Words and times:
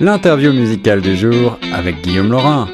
l'interview 0.00 0.52
musicale 0.52 1.02
du 1.02 1.14
jour 1.14 1.58
avec 1.76 1.96
Guillaume 2.02 2.30
Laurin. 2.30 2.66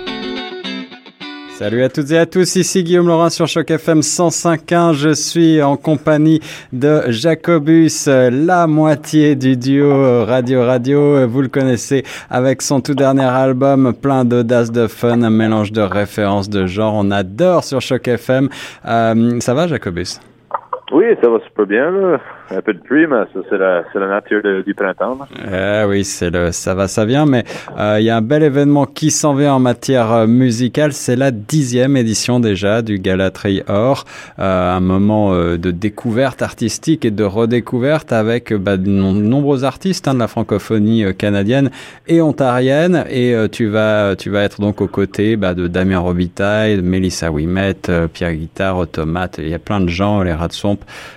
Salut 1.48 1.82
à 1.82 1.88
toutes 1.88 2.12
et 2.12 2.18
à 2.18 2.26
tous, 2.26 2.54
ici 2.56 2.84
Guillaume 2.84 3.08
Laurin 3.08 3.30
sur 3.30 3.46
Choc 3.48 3.70
FM 3.70 4.00
105.1. 4.00 4.92
Je 4.92 5.12
suis 5.14 5.62
en 5.62 5.76
compagnie 5.76 6.40
de 6.72 7.00
Jacobus, 7.08 8.06
la 8.06 8.66
moitié 8.66 9.34
du 9.34 9.56
duo 9.56 10.24
Radio 10.24 10.62
Radio. 10.64 11.26
Vous 11.26 11.42
le 11.42 11.48
connaissez 11.48 12.04
avec 12.30 12.62
son 12.62 12.80
tout 12.80 12.94
dernier 12.94 13.24
album, 13.24 13.94
plein 13.94 14.24
d'audace, 14.24 14.70
de 14.70 14.86
fun, 14.86 15.22
un 15.22 15.30
mélange 15.30 15.72
de 15.72 15.80
références, 15.80 16.50
de 16.50 16.66
genre. 16.66 16.94
On 16.94 17.10
adore 17.10 17.64
sur 17.64 17.80
Choc 17.80 18.06
FM. 18.06 18.48
Euh, 18.86 19.40
ça 19.40 19.54
va 19.54 19.66
Jacobus? 19.66 20.20
Oui, 20.92 21.06
ça 21.22 21.28
va 21.30 21.38
super 21.40 21.66
bien. 21.66 22.20
Un 22.48 22.62
peu 22.62 22.74
de 22.74 22.78
pluie, 22.78 23.06
mais 23.08 23.16
ça, 23.34 23.40
c'est 23.50 23.58
la, 23.58 23.82
la, 23.94 24.08
nature 24.08 24.40
du 24.64 24.74
printemps. 24.74 25.18
Eh 25.52 25.84
oui, 25.88 26.04
c'est 26.04 26.30
le, 26.30 26.52
ça 26.52 26.74
va, 26.74 26.86
ça 26.86 27.04
vient. 27.04 27.26
Mais 27.26 27.44
euh, 27.76 27.96
il 27.98 28.04
y 28.04 28.10
a 28.10 28.16
un 28.16 28.22
bel 28.22 28.44
événement 28.44 28.86
qui 28.86 29.10
s'en 29.10 29.34
vient 29.34 29.54
en 29.54 29.58
matière 29.58 30.12
euh, 30.12 30.26
musicale. 30.28 30.92
C'est 30.92 31.16
la 31.16 31.32
dixième 31.32 31.96
édition 31.96 32.38
déjà 32.38 32.82
du 32.82 33.00
Galatry 33.00 33.62
Or. 33.68 34.04
Euh, 34.38 34.76
un 34.76 34.80
moment 34.80 35.32
euh, 35.32 35.56
de 35.56 35.72
découverte 35.72 36.40
artistique 36.40 37.04
et 37.04 37.10
de 37.10 37.24
redécouverte 37.24 38.12
avec 38.12 38.54
bah, 38.54 38.76
de 38.76 38.88
nombreux 38.88 39.64
artistes 39.64 40.06
hein, 40.06 40.14
de 40.14 40.20
la 40.20 40.28
francophonie 40.28 41.04
euh, 41.04 41.12
canadienne 41.12 41.70
et 42.06 42.20
ontarienne. 42.20 43.04
Et 43.10 43.34
tu 43.50 43.66
vas, 43.66 44.14
tu 44.16 44.30
vas 44.30 44.42
être 44.42 44.60
donc 44.60 44.80
aux 44.80 44.88
côtés 44.88 45.36
bah, 45.36 45.54
de 45.54 45.66
Damien 45.66 45.98
Robitaille, 45.98 46.76
de 46.76 46.82
Mélissa 46.82 47.32
Wimet, 47.32 47.74
Pierre 48.12 48.34
Guitare, 48.34 48.78
Automate. 48.78 49.38
Il 49.38 49.48
y 49.48 49.54
a 49.54 49.58
plein 49.58 49.80
de 49.80 49.88
gens, 49.88 50.22
les 50.22 50.32
rats 50.32 50.48
de. 50.48 50.54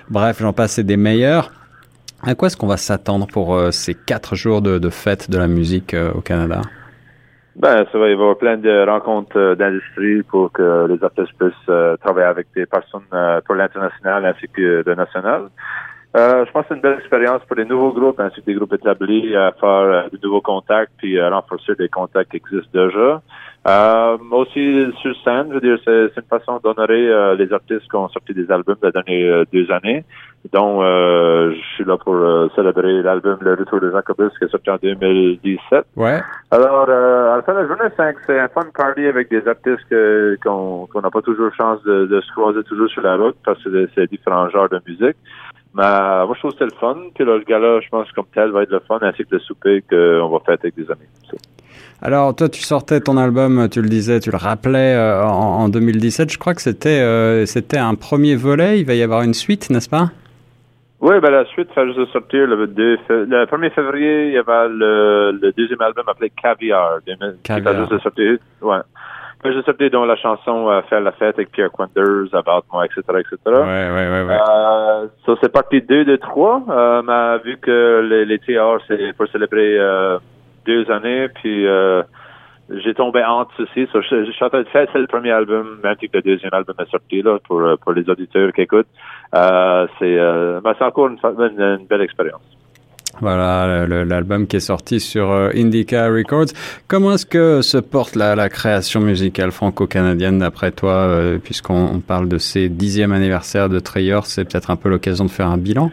Bref, 0.08 0.38
j'en 0.40 0.52
passe 0.52 0.80
des 0.80 0.96
meilleurs 0.96 1.19
à 1.24 2.34
quoi 2.34 2.46
est-ce 2.46 2.56
qu'on 2.56 2.66
va 2.66 2.76
s'attendre 2.76 3.26
pour 3.26 3.54
euh, 3.54 3.70
ces 3.70 3.94
quatre 3.94 4.34
jours 4.34 4.62
de, 4.62 4.90
fête 4.90 5.30
de 5.30 5.38
la 5.38 5.46
musique 5.46 5.94
euh, 5.94 6.12
au 6.12 6.20
Canada? 6.20 6.62
Ben, 7.56 7.84
ça 7.90 7.98
va 7.98 8.08
y 8.08 8.12
avoir 8.12 8.38
plein 8.38 8.56
de 8.56 8.86
rencontres 8.88 9.36
euh, 9.36 9.54
d'industrie 9.54 10.22
pour 10.22 10.52
que 10.52 10.86
les 10.88 11.02
artistes 11.02 11.36
puissent 11.38 11.98
travailler 12.00 12.26
avec 12.26 12.46
des 12.54 12.66
personnes 12.66 13.02
pour 13.44 13.54
l'international 13.54 14.24
ainsi 14.24 14.46
que 14.48 14.82
le 14.86 14.94
national. 14.94 15.48
Je 16.14 16.50
pense 16.50 16.62
que 16.62 16.68
c'est 16.68 16.74
une 16.74 16.80
belle 16.80 16.98
expérience 16.98 17.42
pour 17.46 17.56
les 17.56 17.64
nouveaux 17.64 17.92
groupes 17.92 18.18
ainsi 18.20 18.40
que 18.40 18.46
des 18.46 18.54
groupes 18.54 18.72
établis 18.72 19.36
à 19.36 19.52
faire 19.52 20.08
de 20.10 20.18
nouveaux 20.22 20.40
contacts 20.40 20.92
puis 20.98 21.20
à 21.20 21.30
renforcer 21.30 21.74
des 21.76 21.88
contacts 21.88 22.30
qui 22.30 22.38
existent 22.38 22.70
déjà. 22.72 23.22
Euh, 23.68 24.16
aussi 24.30 24.86
sur 25.02 25.14
scène, 25.22 25.48
je 25.50 25.54
veux 25.54 25.60
dire, 25.60 25.78
c'est, 25.84 26.16
une 26.16 26.28
façon 26.30 26.58
d'honorer 26.64 27.08
euh, 27.08 27.34
les 27.34 27.52
artistes 27.52 27.90
qui 27.90 27.96
ont 27.96 28.08
sorti 28.08 28.32
des 28.32 28.50
albums 28.50 28.76
les 28.82 28.90
dernières 28.90 29.34
euh, 29.34 29.44
deux 29.52 29.70
années. 29.70 30.02
Donc, 30.50 30.82
euh, 30.82 31.52
je 31.52 31.74
suis 31.74 31.84
là 31.84 31.98
pour 31.98 32.16
célébrer 32.54 33.02
l'album 33.02 33.36
Le 33.42 33.56
Retour 33.56 33.80
de 33.80 33.90
Jacobus 33.90 34.30
qui 34.38 34.46
est 34.46 34.48
sorti 34.48 34.70
en 34.70 34.78
2017. 34.82 35.84
Ouais. 35.96 36.22
Alors, 36.50 36.88
à 36.88 37.36
la 37.36 37.42
fin 37.42 37.52
de 37.52 37.58
la 37.58 37.66
journée 37.66 37.90
5, 37.94 38.16
c'est 38.26 38.40
un 38.40 38.48
fun 38.48 38.64
party 38.74 39.04
avec 39.04 39.28
des 39.28 39.46
artistes 39.46 39.94
qu'on 40.42 40.88
n'a 40.94 41.10
pas 41.10 41.20
toujours 41.20 41.52
chance 41.54 41.82
de, 41.82 42.06
de, 42.06 42.20
se 42.22 42.32
croiser 42.32 42.62
toujours 42.62 42.88
sur 42.88 43.02
la 43.02 43.16
route 43.16 43.36
parce 43.44 43.62
que 43.62 43.90
c'est 43.94 44.10
différents 44.10 44.48
genres 44.48 44.70
de 44.70 44.80
musique. 44.86 45.16
Mais 45.74 45.82
moi, 45.82 46.32
je 46.34 46.38
trouve 46.40 46.52
que 46.52 46.58
c'est 46.58 46.64
le 46.64 46.78
fun. 46.80 46.96
Puis 47.14 47.24
là, 47.24 47.36
le 47.36 47.44
gala, 47.44 47.80
je 47.80 47.88
pense, 47.88 48.10
comme 48.12 48.26
tel, 48.34 48.50
va 48.50 48.62
être 48.62 48.70
le 48.70 48.80
fun, 48.80 48.98
ainsi 49.02 49.24
que 49.24 49.36
le 49.36 49.40
souper 49.40 49.82
qu'on 49.88 50.28
va 50.28 50.38
faire 50.40 50.56
avec 50.60 50.74
des 50.74 50.90
amis. 50.90 51.06
Alors, 52.02 52.34
toi, 52.34 52.48
tu 52.48 52.62
sortais 52.62 53.00
ton 53.00 53.16
album, 53.18 53.68
tu 53.68 53.82
le 53.82 53.88
disais, 53.88 54.20
tu 54.20 54.30
le 54.30 54.38
rappelais 54.38 54.94
euh, 54.94 55.22
en, 55.22 55.64
en, 55.64 55.68
2017. 55.68 56.32
Je 56.32 56.38
crois 56.38 56.54
que 56.54 56.62
c'était 56.62 57.00
euh, 57.00 57.44
c'était 57.44 57.78
un 57.78 57.94
premier 57.94 58.36
volet. 58.36 58.80
Il 58.80 58.86
va 58.86 58.94
y 58.94 59.02
avoir 59.02 59.22
une 59.22 59.34
suite, 59.34 59.68
n'est-ce 59.70 59.88
pas? 59.88 60.10
Oui, 61.02 61.18
ben 61.20 61.30
la 61.30 61.46
suite 61.46 61.68
va 61.74 61.86
juste 61.86 62.12
sortir 62.12 62.46
le 62.46 62.66
2 62.66 62.98
le 63.08 63.44
1er 63.46 63.70
février. 63.70 64.26
Il 64.28 64.32
y 64.32 64.38
avait 64.38 64.68
le, 64.68 65.32
le 65.32 65.52
deuxième 65.52 65.80
album 65.80 66.04
appelé 66.08 66.30
Caviar. 66.30 66.98
Caviar. 67.06 67.34
Qui 67.42 67.60
va 67.60 67.88
juste 67.88 68.02
sortir. 68.02 68.36
Ouais. 68.60 68.78
Ben, 69.42 69.52
je 69.54 69.62
sorti 69.62 69.88
dans 69.88 70.04
la 70.04 70.16
chanson 70.16 70.68
euh, 70.68 70.82
Faire 70.82 71.00
la 71.00 71.12
fête 71.12 71.36
avec 71.36 71.50
Pierre 71.50 71.72
Quanders, 71.72 72.34
About 72.34 72.64
moi, 72.72 72.84
etc., 72.84 73.00
etc. 73.08 73.36
Ouais, 73.46 73.54
ouais, 73.54 74.08
ouais, 74.10 74.22
ouais. 74.24 74.38
Euh, 74.38 75.06
ça, 75.24 75.32
c'est 75.40 75.50
partie 75.50 75.80
2 75.80 76.04
de 76.04 76.16
3. 76.16 76.64
Euh, 76.68 77.02
mais 77.02 77.38
vu 77.42 77.56
que 77.56 78.06
les, 78.06 78.26
les 78.26 78.38
TR, 78.38 78.78
c'est 78.86 79.14
pour 79.16 79.28
célébrer 79.28 79.78
euh, 79.78 80.18
deux 80.66 80.90
années, 80.90 81.28
puis 81.28 81.66
euh, 81.66 82.02
j'ai 82.68 82.92
tombé 82.92 83.24
entre 83.24 83.50
ceci. 83.56 83.88
So, 83.92 84.02
je, 84.02 84.16
de 84.62 84.68
faire, 84.68 84.86
c'est 84.92 84.98
le 84.98 85.06
premier 85.06 85.30
album, 85.30 85.80
même 85.82 85.96
si 85.98 86.10
le 86.12 86.20
deuxième 86.20 86.52
album 86.52 86.76
est 86.78 86.90
sorti, 86.90 87.22
là, 87.22 87.38
pour, 87.48 87.62
pour 87.80 87.92
les 87.92 88.08
auditeurs 88.10 88.52
qui 88.52 88.60
écoutent. 88.60 88.88
Euh, 89.34 89.86
c'est, 89.98 90.18
euh, 90.18 90.60
c'est 90.78 90.84
encore 90.84 91.08
une, 91.08 91.18
une, 91.24 91.60
une 91.80 91.86
belle 91.86 92.02
expérience. 92.02 92.42
Voilà 93.20 93.86
l'album 93.86 94.46
qui 94.46 94.56
est 94.56 94.60
sorti 94.60 95.00
sur 95.00 95.30
euh, 95.30 95.50
Indica 95.54 96.08
Records. 96.08 96.52
Comment 96.88 97.12
est-ce 97.12 97.26
que 97.26 97.60
se 97.60 97.76
porte 97.76 98.14
la, 98.14 98.48
création 98.48 99.00
musicale 99.00 99.50
franco-canadienne 99.50 100.38
d'après 100.38 100.70
toi, 100.70 100.92
euh, 100.92 101.38
puisqu'on 101.38 102.00
parle 102.00 102.28
de 102.28 102.38
ces 102.38 102.68
dixième 102.68 103.12
anniversaire 103.12 103.68
de 103.68 103.78
Treyer, 103.78 104.20
c'est 104.24 104.44
peut-être 104.44 104.70
un 104.70 104.76
peu 104.76 104.88
l'occasion 104.88 105.24
de 105.24 105.30
faire 105.30 105.48
un 105.48 105.58
bilan? 105.58 105.90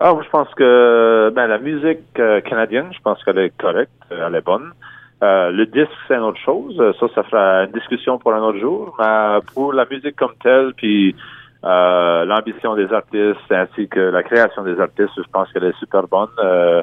Ah, 0.00 0.14
je 0.22 0.28
pense 0.30 0.48
que 0.54 1.30
ben, 1.34 1.46
la 1.46 1.58
musique 1.58 2.18
euh, 2.18 2.40
canadienne, 2.40 2.86
je 2.92 3.00
pense 3.02 3.22
qu'elle 3.24 3.38
est 3.38 3.56
correcte, 3.56 3.92
elle 4.10 4.34
est 4.34 4.44
bonne. 4.44 4.72
Le 5.20 5.64
disque, 5.64 5.90
c'est 6.06 6.14
une 6.14 6.22
autre 6.22 6.40
chose. 6.44 6.80
Ça, 7.00 7.06
ça 7.14 7.24
fera 7.24 7.64
une 7.64 7.72
discussion 7.72 8.18
pour 8.18 8.32
un 8.32 8.40
autre 8.40 8.60
jour. 8.60 8.94
Mais 9.00 9.38
pour 9.52 9.72
la 9.72 9.84
musique 9.90 10.14
comme 10.14 10.34
telle, 10.40 10.72
puis 10.76 11.16
euh, 11.64 12.24
l'ambition 12.24 12.76
des 12.76 12.92
artistes 12.92 13.50
ainsi 13.50 13.88
que 13.88 14.00
la 14.00 14.22
création 14.22 14.62
des 14.62 14.78
artistes, 14.80 15.12
je 15.16 15.30
pense 15.32 15.50
qu'elle 15.52 15.64
est 15.64 15.78
super 15.78 16.06
bonne. 16.06 16.28
Euh, 16.38 16.82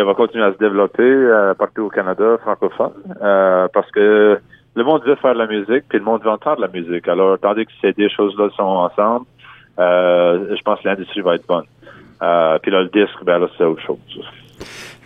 va 0.00 0.14
continuer 0.14 0.44
à 0.44 0.52
se 0.52 0.58
développer 0.58 1.02
euh, 1.02 1.54
partout 1.54 1.82
au 1.82 1.88
Canada 1.88 2.38
francophone 2.40 2.92
euh, 3.20 3.66
parce 3.72 3.90
que 3.90 4.38
le 4.76 4.84
monde 4.84 5.02
veut 5.04 5.16
faire 5.16 5.34
de 5.34 5.38
la 5.38 5.48
musique 5.48 5.84
puis 5.88 5.98
le 5.98 6.04
monde 6.04 6.22
veut 6.22 6.30
entendre 6.30 6.60
la 6.60 6.68
musique. 6.68 7.08
Alors, 7.08 7.36
tandis 7.38 7.66
que 7.66 7.72
ces 7.80 7.92
deux 7.94 8.08
choses-là 8.08 8.48
sont 8.56 8.62
ensemble, 8.62 9.26
je 9.76 10.62
pense 10.62 10.80
que 10.80 10.88
l'industrie 10.88 11.20
va 11.20 11.34
être 11.34 11.46
bonne. 11.48 11.66
puis 12.62 12.70
là, 12.70 12.82
le 12.82 12.90
disque, 12.92 13.24
ben 13.24 13.38
là, 13.38 13.48
c'est 13.56 13.64
autre 13.64 13.82
chose. 13.82 13.98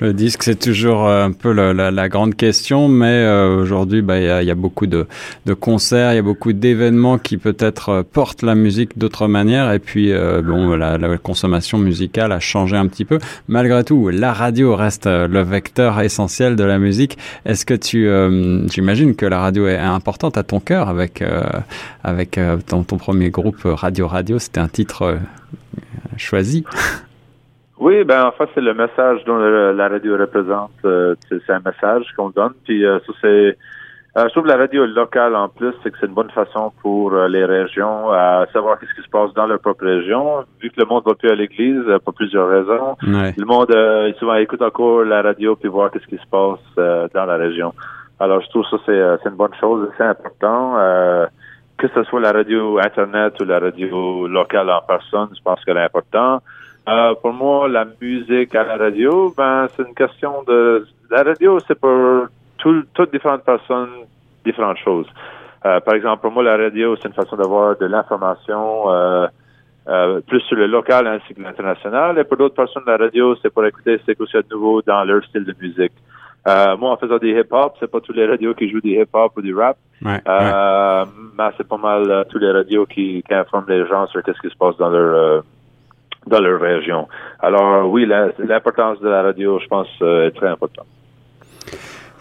Le 0.02 0.12
disque, 0.12 0.42
c'est 0.42 0.58
toujours 0.58 1.06
euh, 1.06 1.26
un 1.26 1.30
peu 1.30 1.52
la, 1.52 1.72
la, 1.72 1.92
la 1.92 2.08
grande 2.08 2.34
question, 2.34 2.88
mais 2.88 3.06
euh, 3.06 3.62
aujourd'hui, 3.62 4.02
bah, 4.02 4.18
il 4.18 4.24
y, 4.24 4.28
a, 4.28 4.42
y, 4.42 4.50
a, 4.50 4.56
beaucoup 4.56 4.88
de, 4.88 5.06
de 5.46 5.54
concerts, 5.54 6.12
il 6.12 6.16
y 6.16 6.18
a 6.18 6.22
beaucoup 6.22 6.52
d'événements 6.52 7.18
qui 7.18 7.36
peut-être 7.36 7.88
euh, 7.90 8.02
portent 8.02 8.42
la 8.42 8.56
musique 8.56 8.98
d'autre 8.98 9.28
manière, 9.28 9.70
et 9.70 9.78
puis 9.78 10.10
euh, 10.10 10.42
bon, 10.42 10.74
la, 10.74 10.98
la, 10.98 11.18
consommation 11.18 11.78
musicale 11.78 12.32
a 12.32 12.40
changé 12.40 12.76
un 12.76 12.88
petit 12.88 13.04
peu. 13.04 13.20
Malgré 13.46 13.84
tout, 13.84 14.08
la 14.08 14.32
radio 14.32 14.74
reste 14.74 15.06
le 15.06 15.42
vecteur 15.42 16.00
essentiel 16.00 16.56
de 16.56 16.64
la 16.64 16.80
musique. 16.80 17.16
Est-ce 17.44 17.64
que 17.64 17.74
tu, 17.74 18.08
j'imagine 18.72 19.14
que 19.14 19.26
la 19.26 19.38
radio 19.38 19.68
est 19.68 19.76
importante 19.78 20.36
à 20.36 20.42
ton 20.42 20.58
cœur 20.58 20.88
avec 20.88 21.22
avec 22.02 22.40
ton 22.66 22.82
premier 22.82 23.30
groupe 23.30 23.60
Radio 23.64 24.08
Radio, 24.08 24.40
c'était 24.40 24.58
un 24.58 24.68
titre 24.68 25.18
choisi. 26.16 26.64
Oui, 27.82 28.04
ben 28.04 28.26
en 28.26 28.30
fait, 28.30 28.48
c'est 28.54 28.60
le 28.60 28.74
message 28.74 29.24
dont 29.24 29.38
la 29.38 29.88
radio 29.88 30.16
représente. 30.16 30.70
Euh, 30.84 31.16
c'est 31.28 31.50
un 31.50 31.58
message 31.58 32.04
qu'on 32.16 32.30
donne. 32.30 32.52
Puis 32.64 32.86
euh, 32.86 33.00
ça, 33.04 33.12
c'est. 33.20 33.58
Euh, 34.16 34.28
je 34.28 34.28
trouve 34.28 34.46
la 34.46 34.56
radio 34.56 34.86
locale 34.86 35.34
en 35.34 35.48
plus, 35.48 35.74
c'est 35.82 35.90
que 35.90 35.98
c'est 35.98 36.06
une 36.06 36.14
bonne 36.14 36.30
façon 36.30 36.72
pour 36.80 37.12
les 37.12 37.44
régions 37.44 38.12
à 38.12 38.46
savoir 38.52 38.78
qu'est-ce 38.78 38.94
qui 38.94 39.02
se 39.02 39.10
passe 39.10 39.34
dans 39.34 39.46
leur 39.46 39.58
propre 39.58 39.84
région. 39.84 40.44
Vu 40.60 40.70
que 40.70 40.78
le 40.78 40.86
monde 40.86 41.02
va 41.04 41.14
plus 41.16 41.30
à 41.30 41.34
l'église 41.34 41.82
pour 42.04 42.14
plusieurs 42.14 42.48
raisons, 42.48 42.96
le 43.02 43.44
monde 43.44 43.74
souvent 44.20 44.34
écoute 44.34 44.62
encore 44.62 45.02
la 45.02 45.22
radio 45.22 45.56
puis 45.56 45.68
voir 45.68 45.90
qu'est-ce 45.90 46.06
qui 46.06 46.18
se 46.18 46.28
passe 46.30 46.60
dans 46.76 47.24
la 47.24 47.36
région. 47.36 47.72
Alors 48.20 48.42
je 48.42 48.48
trouve 48.50 48.66
ça 48.70 48.76
c'est 48.86 49.28
une 49.30 49.36
bonne 49.36 49.54
chose, 49.58 49.88
c'est 49.96 50.04
important. 50.04 50.76
que 51.78 51.88
ce 51.88 52.04
soit 52.04 52.20
la 52.20 52.32
radio 52.32 52.78
internet 52.78 53.32
ou 53.40 53.44
la 53.44 53.58
radio 53.58 54.28
locale 54.28 54.70
en 54.70 54.82
personne, 54.86 55.30
je 55.34 55.42
pense 55.42 55.58
que 55.64 55.72
c'est 55.72 55.80
important. 55.80 56.42
Euh, 56.88 57.14
pour 57.14 57.32
moi, 57.32 57.68
la 57.68 57.86
musique 58.00 58.54
à 58.54 58.64
la 58.64 58.76
radio, 58.76 59.32
ben, 59.36 59.68
c'est 59.76 59.86
une 59.86 59.94
question 59.94 60.42
de. 60.42 60.86
La 61.10 61.22
radio, 61.22 61.58
c'est 61.60 61.78
pour 61.78 62.26
tout, 62.58 62.82
toutes 62.94 63.12
différentes 63.12 63.44
personnes, 63.44 64.06
différentes 64.44 64.78
choses. 64.78 65.06
Euh, 65.64 65.78
par 65.80 65.94
exemple, 65.94 66.22
pour 66.22 66.32
moi, 66.32 66.42
la 66.42 66.56
radio, 66.56 66.96
c'est 66.96 67.08
une 67.08 67.14
façon 67.14 67.36
d'avoir 67.36 67.76
de 67.76 67.86
l'information 67.86 68.90
euh, 68.90 69.26
euh, 69.88 70.20
plus 70.20 70.40
sur 70.42 70.56
le 70.56 70.66
local 70.66 71.06
ainsi 71.06 71.34
que 71.34 71.42
l'international. 71.42 72.18
Et 72.18 72.24
pour 72.24 72.36
d'autres 72.36 72.54
personnes, 72.54 72.82
la 72.86 72.96
radio, 72.96 73.36
c'est 73.42 73.52
pour 73.52 73.64
écouter 73.64 73.98
ce 73.98 74.12
qu'il 74.12 74.26
y 74.34 74.36
a 74.36 74.42
de 74.42 74.48
nouveau 74.50 74.82
dans 74.82 75.04
leur 75.04 75.24
style 75.24 75.44
de 75.44 75.54
musique. 75.60 75.92
Euh, 76.48 76.76
moi, 76.76 76.90
en 76.90 76.96
faisant 76.96 77.18
des 77.18 77.30
hip-hop, 77.30 77.76
c'est 77.78 77.90
pas 77.90 78.00
tous 78.00 78.12
les 78.12 78.26
radios 78.26 78.54
qui 78.54 78.68
jouent 78.68 78.80
du 78.80 79.00
hip-hop 79.00 79.32
ou 79.36 79.42
du 79.42 79.54
rap. 79.54 79.76
Ouais, 80.04 80.20
euh, 80.26 81.04
Mais 81.38 81.50
c'est 81.56 81.68
pas 81.68 81.76
mal 81.76 82.26
tous 82.30 82.38
les 82.38 82.50
radios 82.50 82.86
qui, 82.86 83.22
qui 83.22 83.34
informent 83.34 83.68
les 83.68 83.86
gens 83.86 84.06
sur 84.08 84.22
qu'est-ce 84.22 84.40
qui 84.40 84.50
se 84.50 84.56
passe 84.56 84.76
dans 84.76 84.90
leur 84.90 85.14
euh, 85.14 85.40
dans 86.26 86.40
leur 86.40 86.60
région. 86.60 87.08
Alors 87.40 87.90
oui, 87.90 88.06
l'importance 88.06 89.00
de 89.00 89.08
la 89.08 89.22
radio, 89.22 89.58
je 89.58 89.66
pense, 89.66 89.88
euh, 90.02 90.28
est 90.28 90.32
très 90.32 90.48
importante. 90.48 90.86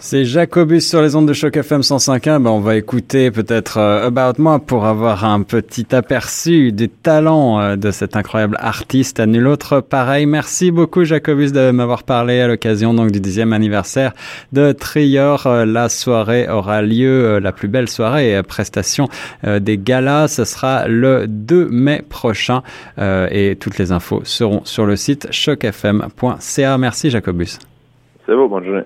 C'est 0.04 0.26
Jacobus 0.26 0.82
sur 0.82 1.04
les 1.04 1.16
ondes 1.16 1.28
de 1.28 1.34
choc 1.34 1.56
FM 1.56 1.82
105.1. 1.82 2.42
Ben, 2.42 2.50
on 2.50 2.60
va 2.60 2.76
écouter 2.76 3.30
peut-être 3.30 3.78
euh, 3.78 4.08
About 4.08 4.42
Moi 4.42 4.58
pour 4.58 4.86
avoir 4.86 5.26
un 5.26 5.44
petit 5.44 5.94
aperçu 5.94 6.72
du 6.72 6.90
talent 6.90 7.62
euh, 7.62 7.76
de 7.76 7.92
cet 7.92 8.16
incroyable 8.16 8.58
artiste 8.60 9.20
à 9.20 9.28
nul 9.28 9.46
autre 9.46 9.80
pareil. 9.80 10.26
Merci 10.26 10.72
beaucoup 10.72 11.04
Jacobus 11.04 11.52
de 11.52 11.70
m'avoir 11.70 12.02
parlé 12.02 12.42
à 12.42 12.48
l'occasion 12.48 12.96
donc 12.96 13.12
du 13.12 13.20
dixième 13.20 13.54
anniversaire 13.54 14.14
de 14.52 14.72
Trior. 14.72 15.46
Euh, 15.46 15.66
la 15.66 15.88
soirée 15.88 16.50
aura 16.50 16.82
lieu, 16.82 17.38
la 17.38 17.52
plus 17.52 17.68
belle 17.68 17.88
soirée 17.88 18.42
prestation 18.42 19.08
des 19.44 19.78
galas. 19.78 20.30
Ce 20.30 20.46
sera 20.46 20.88
le 20.88 21.28
2 21.28 21.70
mai 21.70 22.02
prochain 22.10 22.64
et 22.98 23.56
toutes 23.60 23.78
les 23.78 23.92
infos 23.92 24.22
seront 24.24 24.62
sur 24.66 24.88
le 24.88 24.96
site 24.96 25.28
chocfm.ca. 25.32 26.78
Merci 26.80 27.12
Jacobus. 27.12 27.60
C'est 28.26 28.36
beau, 28.36 28.50
bonne 28.50 28.66
journée. 28.66 28.84